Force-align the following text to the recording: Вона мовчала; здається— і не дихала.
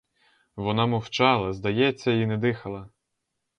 Вона 0.55 0.85
мовчала; 0.85 1.53
здається— 1.53 2.11
і 2.11 2.25
не 2.25 2.37
дихала. 2.37 2.89